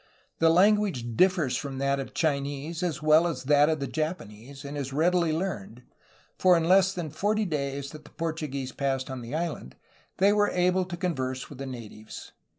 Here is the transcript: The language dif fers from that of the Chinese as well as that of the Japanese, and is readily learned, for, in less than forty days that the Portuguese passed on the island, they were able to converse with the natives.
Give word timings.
The 0.39 0.49
language 0.49 1.15
dif 1.15 1.33
fers 1.33 1.55
from 1.55 1.77
that 1.77 1.99
of 1.99 2.07
the 2.07 2.13
Chinese 2.13 2.81
as 2.81 3.03
well 3.03 3.27
as 3.27 3.43
that 3.43 3.69
of 3.69 3.79
the 3.79 3.85
Japanese, 3.85 4.65
and 4.65 4.75
is 4.75 4.91
readily 4.91 5.31
learned, 5.31 5.83
for, 6.39 6.57
in 6.57 6.63
less 6.67 6.91
than 6.91 7.11
forty 7.11 7.45
days 7.45 7.91
that 7.91 8.05
the 8.05 8.09
Portuguese 8.09 8.71
passed 8.71 9.11
on 9.11 9.21
the 9.21 9.35
island, 9.35 9.75
they 10.17 10.33
were 10.33 10.49
able 10.49 10.85
to 10.85 10.97
converse 10.97 11.49
with 11.49 11.59
the 11.59 11.67
natives. 11.67 12.31